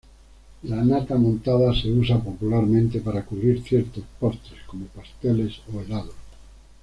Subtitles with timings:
[0.63, 6.15] La nata montada se usa popularmente para cubrir ciertos postres como pasteles o helados.